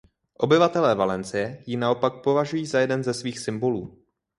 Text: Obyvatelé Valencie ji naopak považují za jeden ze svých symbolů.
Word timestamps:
Obyvatelé 0.37 0.95
Valencie 0.95 1.63
ji 1.67 1.77
naopak 1.77 2.23
považují 2.23 2.65
za 2.65 2.79
jeden 2.79 3.03
ze 3.03 3.13
svých 3.13 3.39
symbolů. 3.39 3.97